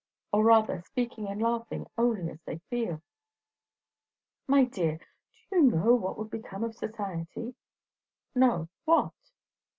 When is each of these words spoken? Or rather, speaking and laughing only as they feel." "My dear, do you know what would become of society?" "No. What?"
Or 0.33 0.43
rather, 0.43 0.81
speaking 0.81 1.27
and 1.27 1.39
laughing 1.39 1.85
only 1.95 2.31
as 2.31 2.41
they 2.41 2.57
feel." 2.71 3.03
"My 4.47 4.63
dear, 4.63 4.97
do 5.51 5.55
you 5.57 5.61
know 5.61 5.93
what 5.93 6.17
would 6.17 6.31
become 6.31 6.63
of 6.63 6.73
society?" 6.73 7.53
"No. 8.33 8.67
What?" 8.85 9.13